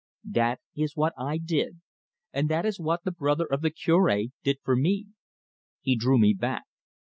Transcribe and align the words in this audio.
That 0.31 0.61
is 0.75 0.95
what 0.95 1.13
I 1.15 1.37
did, 1.37 1.79
and 2.33 2.49
that 2.49 2.65
is 2.65 2.79
what 2.79 3.03
the 3.03 3.11
brother 3.11 3.45
of 3.45 3.61
the 3.61 3.69
Cure 3.69 4.23
did 4.41 4.57
for 4.63 4.75
me. 4.75 5.09
He 5.79 5.95
drew 5.95 6.17
me 6.17 6.33
back. 6.33 6.63